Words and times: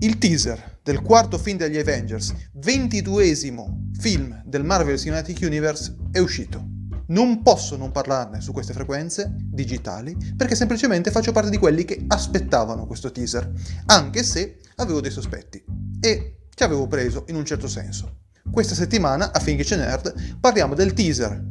Il 0.00 0.18
teaser 0.18 0.78
del 0.80 1.02
quarto 1.02 1.38
film 1.38 1.56
degli 1.56 1.76
Avengers, 1.76 2.32
ventiduesimo 2.52 3.88
film 3.98 4.40
del 4.44 4.62
Marvel 4.62 4.96
Cinematic 4.96 5.40
Universe, 5.42 5.96
è 6.12 6.20
uscito. 6.20 6.64
Non 7.08 7.42
posso 7.42 7.76
non 7.76 7.90
parlarne 7.90 8.40
su 8.40 8.52
queste 8.52 8.72
frequenze 8.72 9.34
digitali 9.36 10.16
perché 10.36 10.54
semplicemente 10.54 11.10
faccio 11.10 11.32
parte 11.32 11.50
di 11.50 11.58
quelli 11.58 11.84
che 11.84 12.04
aspettavano 12.06 12.86
questo 12.86 13.10
teaser, 13.10 13.50
anche 13.86 14.22
se 14.22 14.58
avevo 14.76 15.00
dei 15.00 15.10
sospetti 15.10 15.64
e 15.98 16.42
ci 16.54 16.62
avevo 16.62 16.86
preso 16.86 17.24
in 17.26 17.34
un 17.34 17.44
certo 17.44 17.66
senso. 17.66 18.18
Questa 18.48 18.76
settimana 18.76 19.32
a 19.32 19.40
Finkish 19.40 19.72
Nerd 19.72 20.38
parliamo 20.38 20.74
del 20.74 20.92
teaser 20.92 21.42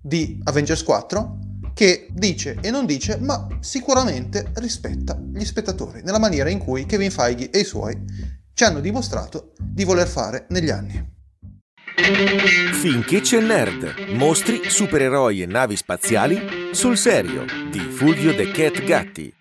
di 0.00 0.38
Avengers 0.44 0.84
4 0.84 1.38
che 1.76 2.06
dice 2.10 2.56
e 2.62 2.70
non 2.70 2.86
dice, 2.86 3.18
ma 3.18 3.46
sicuramente 3.60 4.50
rispetta 4.54 5.14
gli 5.14 5.44
spettatori 5.44 6.00
nella 6.02 6.18
maniera 6.18 6.48
in 6.48 6.56
cui 6.56 6.86
Kevin 6.86 7.10
Feige 7.10 7.50
e 7.50 7.58
i 7.58 7.64
suoi 7.64 7.94
ci 8.54 8.64
hanno 8.64 8.80
dimostrato 8.80 9.52
di 9.58 9.84
voler 9.84 10.08
fare 10.08 10.46
negli 10.48 10.70
anni. 10.70 11.06
Finché 12.72 13.20
c'è 13.20 13.40
nerd, 13.40 14.08
mostri, 14.14 14.70
supereroi 14.70 15.42
e 15.42 15.46
navi 15.46 15.76
spaziali 15.76 16.70
sul 16.72 16.96
serio 16.96 17.44
di 17.70 17.80
Fulvio 17.80 18.32
De 18.34 18.50
Cat 18.52 18.82
Gatti. 18.82 19.34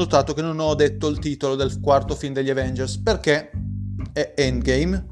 Notato 0.00 0.32
che 0.32 0.40
non 0.40 0.58
ho 0.58 0.74
detto 0.74 1.08
il 1.08 1.18
titolo 1.18 1.56
del 1.56 1.78
quarto 1.78 2.14
film 2.14 2.32
degli 2.32 2.48
Avengers 2.48 2.96
perché 2.96 3.50
è 4.12 4.32
Endgame. 4.34 5.08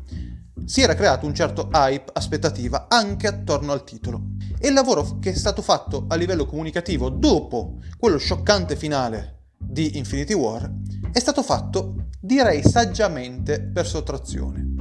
Si 0.64 0.80
era 0.80 0.94
creato 0.94 1.26
un 1.26 1.34
certo 1.34 1.68
hype, 1.70 2.10
aspettativa 2.14 2.86
anche 2.88 3.26
attorno 3.26 3.72
al 3.72 3.84
titolo. 3.84 4.30
E 4.58 4.68
il 4.68 4.74
lavoro 4.74 5.18
che 5.18 5.30
è 5.30 5.34
stato 5.34 5.60
fatto 5.60 6.06
a 6.08 6.14
livello 6.14 6.46
comunicativo 6.46 7.10
dopo 7.10 7.78
quello 7.98 8.16
scioccante 8.16 8.76
finale 8.76 9.42
di 9.58 9.98
Infinity 9.98 10.32
War 10.32 10.72
è 11.12 11.18
stato 11.18 11.42
fatto, 11.42 12.08
direi, 12.18 12.62
saggiamente 12.62 13.60
per 13.60 13.86
sottrazione. 13.86 14.74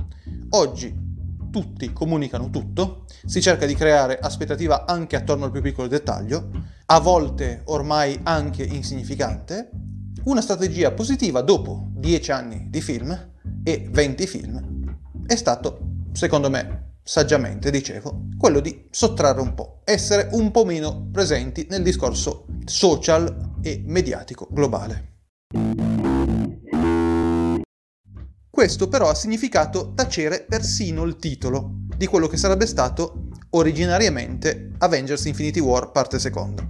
Oggi 0.51 1.05
tutti 1.51 1.91
comunicano 1.91 2.49
tutto, 2.49 3.05
si 3.25 3.41
cerca 3.41 3.65
di 3.65 3.75
creare 3.75 4.19
aspettativa 4.19 4.85
anche 4.85 5.15
attorno 5.15 5.45
al 5.45 5.51
più 5.51 5.61
piccolo 5.61 5.87
dettaglio, 5.87 6.49
a 6.85 6.99
volte 6.99 7.61
ormai 7.65 8.19
anche 8.23 8.63
insignificante, 8.63 9.69
una 10.27 10.41
strategia 10.41 10.91
positiva 10.91 11.41
dopo 11.41 11.87
10 11.93 12.31
anni 12.31 12.67
di 12.69 12.81
film 12.81 13.31
e 13.63 13.87
20 13.89 14.27
film 14.27 14.97
è 15.25 15.35
stato, 15.35 15.79
secondo 16.11 16.49
me, 16.49 16.95
saggiamente, 17.01 17.71
dicevo, 17.71 18.27
quello 18.37 18.59
di 18.59 18.87
sottrarre 18.91 19.41
un 19.41 19.53
po', 19.53 19.81
essere 19.85 20.27
un 20.33 20.51
po' 20.51 20.65
meno 20.65 21.07
presenti 21.11 21.65
nel 21.69 21.81
discorso 21.81 22.45
social 22.65 23.55
e 23.61 23.81
mediatico 23.85 24.47
globale. 24.51 25.15
Questo 28.49 28.89
però 28.89 29.09
ha 29.09 29.15
significato 29.15 29.93
tacere 29.93 30.45
persino 30.47 31.03
il 31.03 31.15
titolo 31.17 31.85
di 31.95 32.05
quello 32.05 32.27
che 32.27 32.37
sarebbe 32.37 32.65
stato 32.65 33.29
originariamente 33.51 34.71
Avengers 34.79 35.25
Infinity 35.25 35.59
War 35.59 35.91
parte 35.91 36.19
seconda. 36.19 36.69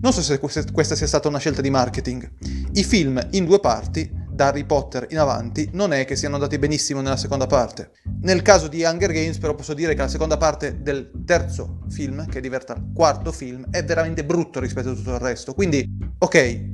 Non 0.00 0.12
so 0.12 0.22
se 0.22 0.38
questa 0.38 0.94
sia 0.94 1.08
stata 1.08 1.26
una 1.26 1.38
scelta 1.38 1.60
di 1.60 1.70
marketing. 1.70 2.30
I 2.74 2.84
film 2.84 3.20
in 3.32 3.44
due 3.44 3.58
parti 3.58 4.08
da 4.30 4.46
Harry 4.46 4.64
Potter 4.64 5.08
in 5.10 5.18
avanti 5.18 5.68
non 5.72 5.92
è 5.92 6.04
che 6.04 6.14
siano 6.14 6.36
andati 6.36 6.56
benissimo 6.56 7.00
nella 7.00 7.16
seconda 7.16 7.48
parte. 7.48 7.90
Nel 8.20 8.42
caso 8.42 8.68
di 8.68 8.84
Hunger 8.84 9.10
Games 9.10 9.38
però 9.38 9.56
posso 9.56 9.74
dire 9.74 9.94
che 9.94 10.00
la 10.02 10.06
seconda 10.06 10.36
parte 10.36 10.82
del 10.82 11.10
terzo 11.26 11.80
film, 11.88 12.26
che 12.26 12.40
diventa 12.40 12.74
il 12.74 12.92
quarto 12.94 13.32
film, 13.32 13.68
è 13.70 13.84
veramente 13.84 14.24
brutto 14.24 14.60
rispetto 14.60 14.90
a 14.90 14.94
tutto 14.94 15.14
il 15.14 15.18
resto. 15.18 15.52
Quindi, 15.52 15.84
ok, 16.18 16.64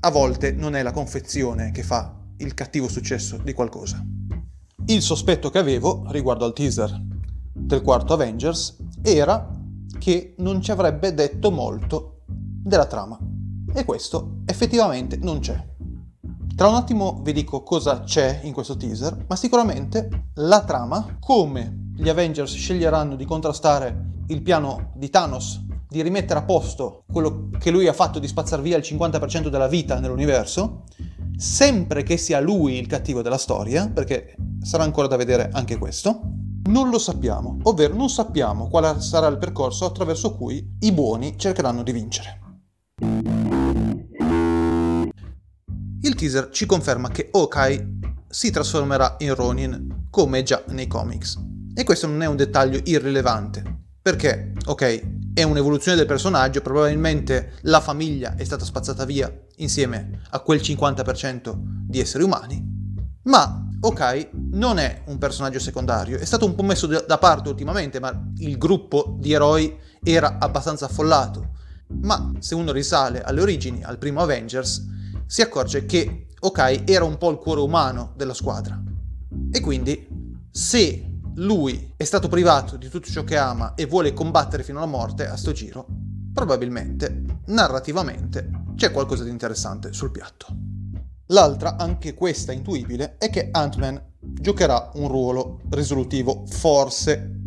a 0.00 0.10
volte 0.10 0.52
non 0.52 0.76
è 0.76 0.82
la 0.82 0.92
confezione 0.92 1.70
che 1.70 1.82
fa 1.82 2.14
il 2.36 2.52
cattivo 2.52 2.86
successo 2.86 3.38
di 3.42 3.54
qualcosa. 3.54 4.04
Il 4.84 5.00
sospetto 5.00 5.48
che 5.48 5.58
avevo 5.58 6.04
riguardo 6.10 6.44
al 6.44 6.52
teaser 6.52 7.00
del 7.50 7.80
quarto 7.80 8.12
Avengers 8.12 8.76
era 9.02 9.50
che 9.98 10.34
non 10.36 10.60
ci 10.60 10.70
avrebbe 10.70 11.14
detto 11.14 11.50
molto 11.50 12.12
della 12.68 12.86
trama. 12.86 13.18
E 13.74 13.84
questo 13.84 14.42
effettivamente 14.46 15.16
non 15.16 15.40
c'è. 15.40 15.66
Tra 16.54 16.68
un 16.68 16.74
attimo 16.74 17.20
vi 17.22 17.32
dico 17.32 17.62
cosa 17.62 18.00
c'è 18.00 18.40
in 18.42 18.52
questo 18.52 18.76
teaser, 18.76 19.24
ma 19.28 19.36
sicuramente 19.36 20.30
la 20.34 20.64
trama, 20.64 21.16
come 21.20 21.92
gli 21.96 22.08
Avengers 22.08 22.52
sceglieranno 22.52 23.16
di 23.16 23.24
contrastare 23.24 24.06
il 24.28 24.42
piano 24.42 24.92
di 24.94 25.08
Thanos, 25.08 25.64
di 25.88 26.02
rimettere 26.02 26.40
a 26.40 26.44
posto 26.44 27.04
quello 27.10 27.48
che 27.58 27.70
lui 27.70 27.86
ha 27.86 27.92
fatto 27.92 28.18
di 28.18 28.26
spazzare 28.26 28.62
via 28.62 28.76
il 28.76 28.82
50% 28.84 29.48
della 29.48 29.68
vita 29.68 29.98
nell'universo, 30.00 30.82
sempre 31.36 32.02
che 32.02 32.16
sia 32.16 32.40
lui 32.40 32.74
il 32.74 32.88
cattivo 32.88 33.22
della 33.22 33.38
storia, 33.38 33.88
perché 33.88 34.34
sarà 34.60 34.82
ancora 34.82 35.06
da 35.06 35.16
vedere 35.16 35.50
anche 35.52 35.78
questo, 35.78 36.20
non 36.68 36.90
lo 36.90 36.98
sappiamo, 36.98 37.58
ovvero 37.62 37.94
non 37.94 38.10
sappiamo 38.10 38.68
quale 38.68 39.00
sarà 39.00 39.28
il 39.28 39.38
percorso 39.38 39.86
attraverso 39.86 40.34
cui 40.34 40.76
i 40.80 40.92
buoni 40.92 41.38
cercheranno 41.38 41.82
di 41.82 41.92
vincere. 41.92 42.47
Il 46.00 46.14
teaser 46.16 46.48
ci 46.50 46.66
conferma 46.66 47.08
che 47.10 47.28
Hawkeye 47.32 47.98
si 48.28 48.50
trasformerà 48.50 49.16
in 49.20 49.34
Ronin, 49.34 50.06
come 50.10 50.42
già 50.42 50.62
nei 50.68 50.86
comics. 50.86 51.38
E 51.74 51.84
questo 51.84 52.06
non 52.06 52.22
è 52.22 52.26
un 52.26 52.36
dettaglio 52.36 52.80
irrilevante, 52.84 53.62
perché, 54.02 54.52
ok, 54.66 55.32
è 55.32 55.42
un'evoluzione 55.44 55.96
del 55.96 56.06
personaggio, 56.06 56.60
probabilmente 56.60 57.52
la 57.62 57.80
famiglia 57.80 58.34
è 58.34 58.42
stata 58.42 58.64
spazzata 58.64 59.04
via 59.04 59.32
insieme 59.56 60.22
a 60.30 60.40
quel 60.40 60.58
50% 60.58 61.54
di 61.86 62.00
esseri 62.00 62.24
umani, 62.24 62.60
ma 63.24 63.64
Hawkeye 63.80 64.30
non 64.50 64.78
è 64.78 65.02
un 65.06 65.18
personaggio 65.18 65.60
secondario, 65.60 66.18
è 66.18 66.24
stato 66.24 66.46
un 66.46 66.56
po' 66.56 66.64
messo 66.64 66.86
da 66.86 67.18
parte 67.18 67.48
ultimamente, 67.48 68.00
ma 68.00 68.32
il 68.38 68.58
gruppo 68.58 69.16
di 69.20 69.32
eroi 69.32 69.78
era 70.02 70.38
abbastanza 70.40 70.86
affollato. 70.86 71.50
Ma 72.00 72.32
se 72.38 72.54
uno 72.54 72.72
risale 72.72 73.22
alle 73.22 73.40
origini, 73.40 73.82
al 73.82 73.98
primo 73.98 74.20
Avengers, 74.20 74.86
si 75.26 75.42
accorge 75.42 75.86
che 75.86 76.26
Okai 76.40 76.84
era 76.86 77.04
un 77.04 77.18
po' 77.18 77.30
il 77.30 77.38
cuore 77.38 77.60
umano 77.60 78.12
della 78.16 78.34
squadra. 78.34 78.80
E 79.50 79.60
quindi, 79.60 80.06
se 80.50 81.10
lui 81.34 81.92
è 81.96 82.04
stato 82.04 82.28
privato 82.28 82.76
di 82.76 82.88
tutto 82.88 83.10
ciò 83.10 83.24
che 83.24 83.36
ama 83.36 83.74
e 83.74 83.86
vuole 83.86 84.12
combattere 84.12 84.62
fino 84.62 84.78
alla 84.78 84.86
morte 84.86 85.26
a 85.26 85.36
sto 85.36 85.52
giro, 85.52 85.86
probabilmente, 86.32 87.24
narrativamente, 87.46 88.50
c'è 88.76 88.92
qualcosa 88.92 89.24
di 89.24 89.30
interessante 89.30 89.92
sul 89.92 90.10
piatto. 90.10 90.46
L'altra, 91.26 91.76
anche 91.76 92.14
questa 92.14 92.52
intuibile, 92.52 93.16
è 93.18 93.28
che 93.30 93.48
Ant-Man 93.50 94.00
giocherà 94.20 94.90
un 94.94 95.08
ruolo 95.08 95.60
risolutivo, 95.70 96.44
forse. 96.46 97.40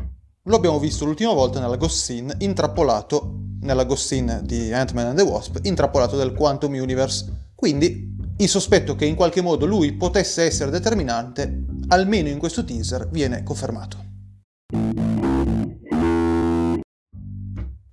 Lo 0.43 0.55
abbiamo 0.55 0.79
visto 0.79 1.05
l'ultima 1.05 1.33
volta 1.33 1.59
nella 1.59 1.77
Ghost 1.77 2.01
Scene, 2.01 2.35
intrappolato, 2.39 3.40
nella 3.61 3.85
Ghost 3.85 4.05
Scene 4.05 4.41
di 4.43 4.71
Ant-Man 4.73 5.07
and 5.07 5.17
the 5.17 5.23
Wasp, 5.23 5.59
intrappolato 5.63 6.17
del 6.17 6.33
Quantum 6.33 6.73
Universe 6.73 7.41
quindi 7.61 8.17
il 8.37 8.49
sospetto 8.49 8.95
che 8.95 9.05
in 9.05 9.13
qualche 9.13 9.43
modo 9.43 9.67
lui 9.67 9.93
potesse 9.93 10.41
essere 10.41 10.71
determinante, 10.71 11.63
almeno 11.89 12.27
in 12.27 12.39
questo 12.39 12.65
teaser, 12.65 13.07
viene 13.11 13.43
confermato. 13.43 13.97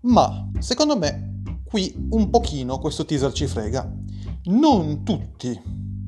Ma, 0.04 0.48
secondo 0.58 0.96
me, 0.96 1.42
qui 1.62 1.94
un 2.12 2.30
pochino 2.30 2.78
questo 2.78 3.04
teaser 3.04 3.30
ci 3.32 3.46
frega. 3.46 3.92
Non 4.44 5.04
tutti 5.04 5.60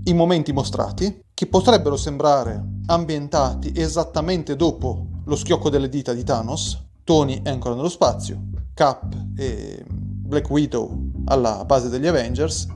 i 0.04 0.14
momenti 0.14 0.54
mostrati, 0.54 1.20
che 1.34 1.46
potrebbero 1.46 1.98
sembrare 1.98 2.64
ambientati 2.86 3.72
esattamente 3.76 4.56
dopo 4.56 5.06
lo 5.22 5.36
schiocco 5.36 5.68
delle 5.68 5.90
dita 5.90 6.14
di 6.14 6.24
Thanos, 6.24 6.82
Tony 7.04 7.42
è 7.42 7.50
ancora 7.50 7.74
nello 7.74 7.90
spazio, 7.90 8.40
Cap 8.80 9.14
e 9.36 9.84
Black 9.86 10.48
Widow 10.48 11.10
alla 11.26 11.66
base 11.66 11.90
degli 11.90 12.06
Avengers, 12.06 12.66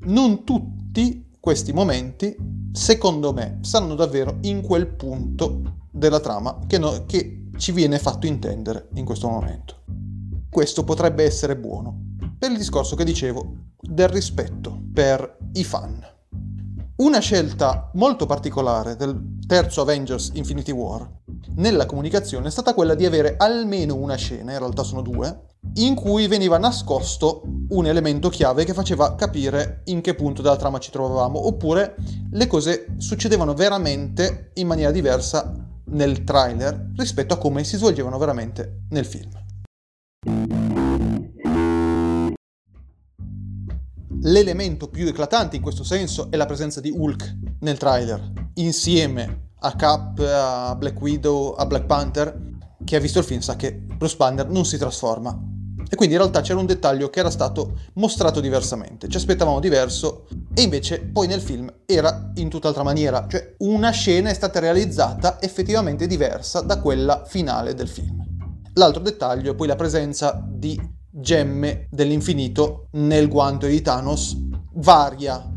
non 0.00 0.44
tutti 0.44 1.30
questi 1.40 1.72
momenti, 1.72 2.36
secondo 2.70 3.32
me, 3.32 3.60
saranno 3.62 3.94
davvero 3.94 4.36
in 4.42 4.60
quel 4.60 4.86
punto 4.88 5.86
della 5.90 6.20
trama 6.20 6.58
che, 6.66 6.76
no, 6.76 7.06
che 7.06 7.48
ci 7.56 7.72
viene 7.72 7.98
fatto 7.98 8.26
intendere 8.26 8.90
in 8.96 9.06
questo 9.06 9.26
momento. 9.26 9.84
Questo 10.50 10.84
potrebbe 10.84 11.24
essere 11.24 11.56
buono, 11.56 11.98
per 12.38 12.50
il 12.50 12.58
discorso 12.58 12.94
che 12.94 13.04
dicevo 13.04 13.54
del 13.80 14.08
rispetto 14.08 14.82
per 14.92 15.38
i 15.54 15.64
fan. 15.64 15.98
Una 16.96 17.20
scelta 17.20 17.90
molto 17.94 18.26
particolare 18.26 18.96
del 18.96 19.38
terzo 19.46 19.80
Avengers 19.80 20.30
Infinity 20.34 20.72
War 20.72 21.10
nella 21.54 21.86
comunicazione 21.86 22.48
è 22.48 22.50
stata 22.50 22.74
quella 22.74 22.94
di 22.94 23.06
avere 23.06 23.36
almeno 23.38 23.94
una 23.94 24.16
scena, 24.16 24.52
in 24.52 24.58
realtà 24.58 24.82
sono 24.82 25.00
due, 25.00 25.52
in 25.76 25.94
cui 25.94 26.28
veniva 26.28 26.58
nascosto 26.58 27.42
un 27.70 27.86
elemento 27.86 28.28
chiave 28.28 28.64
che 28.64 28.74
faceva 28.74 29.14
capire 29.16 29.82
in 29.86 30.00
che 30.00 30.14
punto 30.14 30.42
della 30.42 30.56
trama 30.56 30.78
ci 30.78 30.90
trovavamo, 30.90 31.46
oppure 31.46 31.96
le 32.30 32.46
cose 32.46 32.94
succedevano 32.98 33.54
veramente 33.54 34.50
in 34.54 34.66
maniera 34.66 34.92
diversa 34.92 35.52
nel 35.86 36.24
trailer 36.24 36.92
rispetto 36.96 37.34
a 37.34 37.38
come 37.38 37.64
si 37.64 37.76
svolgevano 37.76 38.18
veramente 38.18 38.82
nel 38.90 39.04
film. 39.04 39.30
L'elemento 44.26 44.88
più 44.88 45.06
eclatante 45.06 45.56
in 45.56 45.62
questo 45.62 45.84
senso 45.84 46.30
è 46.30 46.36
la 46.36 46.46
presenza 46.46 46.80
di 46.80 46.90
Hulk 46.90 47.36
nel 47.60 47.76
trailer, 47.76 48.32
insieme 48.54 49.50
a 49.58 49.76
Cap, 49.76 50.18
a 50.18 50.74
Black 50.76 50.98
Widow, 51.00 51.52
a 51.52 51.66
Black 51.66 51.84
Panther. 51.84 52.52
Chi 52.84 52.96
ha 52.96 53.00
visto 53.00 53.18
il 53.18 53.24
film 53.24 53.40
sa 53.40 53.56
che 53.56 53.72
Bruce 53.72 54.16
Banner 54.16 54.48
non 54.48 54.64
si 54.64 54.78
trasforma. 54.78 55.53
E 55.88 55.96
quindi 55.96 56.14
in 56.14 56.20
realtà 56.20 56.40
c'era 56.40 56.58
un 56.58 56.66
dettaglio 56.66 57.10
che 57.10 57.20
era 57.20 57.30
stato 57.30 57.78
mostrato 57.94 58.40
diversamente. 58.40 59.08
Ci 59.08 59.16
aspettavamo 59.16 59.60
diverso 59.60 60.26
e 60.54 60.62
invece 60.62 61.00
poi 61.00 61.26
nel 61.26 61.40
film 61.40 61.72
era 61.86 62.30
in 62.34 62.48
tutt'altra 62.48 62.82
maniera. 62.82 63.26
Cioè 63.28 63.54
una 63.58 63.90
scena 63.90 64.30
è 64.30 64.34
stata 64.34 64.58
realizzata 64.58 65.40
effettivamente 65.40 66.06
diversa 66.06 66.60
da 66.60 66.80
quella 66.80 67.24
finale 67.26 67.74
del 67.74 67.88
film. 67.88 68.22
L'altro 68.74 69.02
dettaglio 69.02 69.52
è 69.52 69.54
poi 69.54 69.68
la 69.68 69.76
presenza 69.76 70.42
di 70.46 70.80
gemme 71.10 71.86
dell'infinito 71.90 72.88
nel 72.92 73.28
guanto 73.28 73.66
di 73.66 73.80
Thanos 73.80 74.36
varia. 74.74 75.53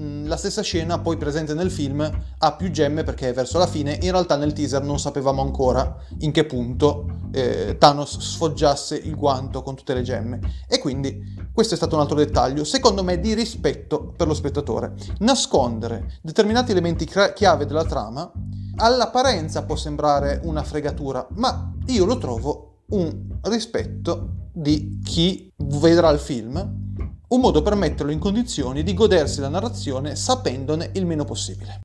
Mm, 0.00 0.28
la 0.28 0.36
stessa 0.36 0.62
scena 0.62 1.00
poi 1.00 1.16
presente 1.16 1.54
nel 1.54 1.72
film 1.72 2.08
ha 2.38 2.52
più 2.54 2.70
gemme 2.70 3.02
perché 3.02 3.30
è 3.30 3.32
verso 3.32 3.58
la 3.58 3.66
fine, 3.66 3.98
in 4.00 4.12
realtà 4.12 4.36
nel 4.36 4.52
teaser 4.52 4.82
non 4.84 5.00
sapevamo 5.00 5.42
ancora 5.42 5.96
in 6.18 6.30
che 6.30 6.44
punto 6.44 7.06
eh, 7.32 7.76
Thanos 7.78 8.18
sfoggiasse 8.20 8.96
il 8.96 9.16
guanto 9.16 9.62
con 9.62 9.74
tutte 9.74 9.94
le 9.94 10.02
gemme 10.02 10.38
e 10.68 10.78
quindi 10.78 11.34
questo 11.52 11.74
è 11.74 11.76
stato 11.76 11.96
un 11.96 12.02
altro 12.02 12.16
dettaglio, 12.16 12.62
secondo 12.62 13.02
me 13.02 13.18
di 13.18 13.34
rispetto 13.34 14.12
per 14.16 14.28
lo 14.28 14.34
spettatore. 14.34 14.94
Nascondere 15.18 16.18
determinati 16.22 16.70
elementi 16.70 17.04
chiave 17.34 17.66
della 17.66 17.84
trama 17.84 18.30
all'apparenza 18.76 19.64
può 19.64 19.74
sembrare 19.74 20.40
una 20.44 20.62
fregatura, 20.62 21.26
ma 21.32 21.72
io 21.86 22.04
lo 22.04 22.18
trovo 22.18 22.82
un 22.90 23.38
rispetto 23.42 24.46
di 24.52 25.00
chi 25.04 25.52
vedrà 25.56 26.10
il 26.10 26.18
film, 26.18 26.87
un 27.28 27.40
modo 27.40 27.60
per 27.60 27.74
metterlo 27.74 28.10
in 28.10 28.18
condizioni 28.18 28.82
di 28.82 28.94
godersi 28.94 29.40
la 29.40 29.48
narrazione 29.48 30.16
sapendone 30.16 30.90
il 30.94 31.04
meno 31.04 31.24
possibile. 31.24 31.80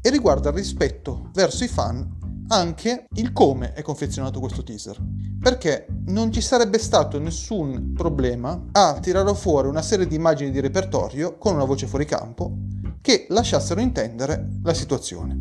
E 0.00 0.10
riguarda 0.10 0.48
il 0.48 0.54
rispetto 0.56 1.30
verso 1.32 1.64
i 1.64 1.68
fan 1.68 2.44
anche 2.48 3.06
il 3.14 3.32
come 3.32 3.72
è 3.72 3.82
confezionato 3.82 4.40
questo 4.40 4.62
teaser. 4.62 4.96
Perché 5.40 5.86
non 6.06 6.32
ci 6.32 6.40
sarebbe 6.40 6.78
stato 6.78 7.18
nessun 7.18 7.92
problema 7.92 8.66
a 8.72 8.98
tirare 9.00 9.34
fuori 9.34 9.68
una 9.68 9.82
serie 9.82 10.06
di 10.06 10.14
immagini 10.14 10.50
di 10.50 10.60
repertorio 10.60 11.38
con 11.38 11.54
una 11.54 11.64
voce 11.64 11.86
fuori 11.86 12.04
campo 12.04 12.52
che 13.00 13.26
lasciassero 13.28 13.80
intendere 13.80 14.58
la 14.62 14.74
situazione. 14.74 15.36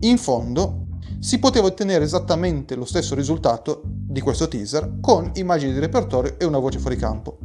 In 0.00 0.18
fondo, 0.18 0.86
si 1.20 1.38
poteva 1.38 1.66
ottenere 1.66 2.04
esattamente 2.04 2.74
lo 2.74 2.84
stesso 2.84 3.14
risultato 3.14 3.82
di 4.08 4.20
questo 4.20 4.48
teaser 4.48 4.98
con 5.00 5.30
immagini 5.34 5.72
di 5.72 5.78
repertorio 5.78 6.38
e 6.38 6.44
una 6.46 6.58
voce 6.58 6.78
fuori 6.78 6.96
campo. 6.96 7.38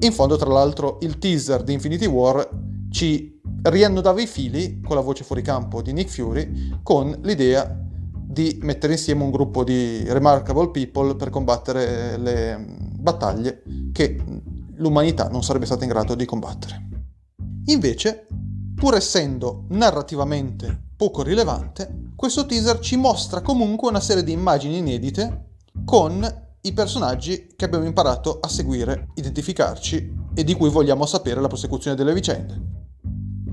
In 0.00 0.12
fondo, 0.12 0.36
tra 0.36 0.50
l'altro, 0.50 0.98
il 1.00 1.18
teaser 1.18 1.62
di 1.62 1.72
Infinity 1.72 2.06
War 2.06 2.48
ci 2.90 3.40
riannodava 3.62 4.20
i 4.20 4.26
fili 4.26 4.80
con 4.80 4.96
la 4.96 5.02
voce 5.02 5.24
fuori 5.24 5.42
campo 5.42 5.82
di 5.82 5.92
Nick 5.92 6.10
Fury 6.10 6.80
con 6.82 7.18
l'idea 7.22 7.78
di 8.12 8.58
mettere 8.62 8.92
insieme 8.92 9.22
un 9.22 9.30
gruppo 9.30 9.64
di 9.64 10.04
remarkable 10.06 10.70
people 10.70 11.16
per 11.16 11.30
combattere 11.30 12.16
le 12.16 12.64
battaglie 12.98 13.62
che 13.92 14.22
l'umanità 14.76 15.28
non 15.28 15.42
sarebbe 15.42 15.66
stata 15.66 15.84
in 15.84 15.90
grado 15.90 16.14
di 16.14 16.24
combattere. 16.24 16.88
Invece, 17.66 18.26
pur 18.74 18.94
essendo 18.94 19.64
narrativamente 19.70 20.88
poco 20.96 21.22
rilevante, 21.22 22.10
questo 22.14 22.46
teaser 22.46 22.78
ci 22.78 22.96
mostra 22.96 23.40
comunque 23.40 23.88
una 23.88 24.00
serie 24.00 24.22
di 24.22 24.32
immagini 24.32 24.78
inedite 24.78 25.48
con 25.84 26.48
i 26.62 26.72
personaggi 26.72 27.48
che 27.56 27.64
abbiamo 27.64 27.86
imparato 27.86 28.38
a 28.40 28.48
seguire, 28.48 29.08
identificarci 29.14 30.18
e 30.34 30.44
di 30.44 30.54
cui 30.54 30.68
vogliamo 30.68 31.06
sapere 31.06 31.40
la 31.40 31.48
prosecuzione 31.48 31.96
delle 31.96 32.12
vicende. 32.12 32.78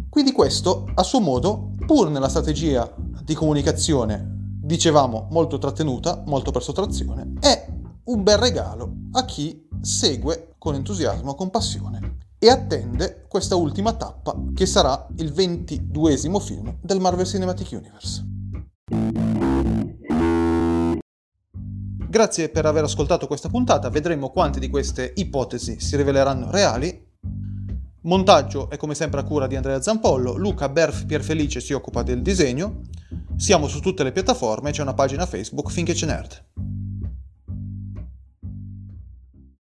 Quindi 0.10 0.32
questo, 0.32 0.90
a 0.94 1.04
suo 1.04 1.20
modo, 1.20 1.74
pur 1.86 2.10
nella 2.10 2.30
strategia 2.30 2.94
di 3.24 3.34
comunicazione, 3.34 4.56
dicevamo, 4.62 5.28
molto 5.32 5.58
trattenuta, 5.58 6.24
molto 6.26 6.52
per 6.52 6.64
sottrazione, 6.64 7.34
è 7.40 7.68
un 8.06 8.24
bel 8.24 8.38
regalo 8.38 8.92
a 9.12 9.26
chi 9.26 9.68
segue 9.82 10.56
con 10.58 10.76
entusiasmo, 10.76 11.36
con 11.36 11.50
passione 11.50 12.18
e 12.40 12.50
attende 12.50 13.26
questa 13.28 13.56
ultima 13.56 13.94
tappa 13.94 14.36
che 14.54 14.66
sarà 14.66 15.08
il 15.18 15.32
ventiduesimo 15.32 16.40
film 16.40 16.78
del 16.82 17.00
Marvel 17.00 17.26
Cinematic 17.26 17.72
Universe. 17.72 19.27
Grazie 22.10 22.48
per 22.48 22.66
aver 22.66 22.86
ascoltato 22.86 23.28
questa 23.28 23.50
puntata, 23.50 23.90
vedremo 23.90 24.30
quante 24.30 24.62
di 24.62 24.70
queste 24.70 25.12
ipotesi 25.18 25.82
si 25.82 25.98
riveleranno 25.98 26.50
reali. 26.50 27.06
Montaggio 28.04 28.70
è 28.70 28.78
come 28.78 28.96
sempre 28.96 29.20
a 29.20 29.24
cura 29.24 29.46
di 29.46 29.58
Andrea 29.58 29.82
Zampollo, 29.82 30.38
Luca 30.38 30.70
Berf 30.70 31.06
Pierfelice 31.06 31.60
si 31.60 31.74
occupa 31.74 32.04
del 32.04 32.22
disegno. 32.22 32.84
Siamo 33.36 33.68
su 33.68 33.82
tutte 33.82 34.04
le 34.04 34.14
piattaforme, 34.14 34.72
c'è 34.72 34.84
una 34.84 34.94
pagina 34.94 35.26
Facebook 35.26 35.70
finché 35.70 35.92
c'è 35.92 36.06
nerd. 36.06 36.47